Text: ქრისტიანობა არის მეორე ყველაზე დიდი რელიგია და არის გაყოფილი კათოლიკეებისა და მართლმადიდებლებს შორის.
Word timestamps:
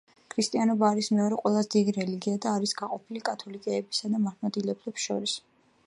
ქრისტიანობა 0.33 0.87
არის 0.93 1.09
მეორე 1.17 1.37
ყველაზე 1.41 1.69
დიდი 1.75 1.93
რელიგია 1.99 2.39
და 2.47 2.55
არის 2.61 2.75
გაყოფილი 2.81 3.23
კათოლიკეებისა 3.31 4.15
და 4.15 4.25
მართლმადიდებლებს 4.27 5.07
შორის. 5.11 5.37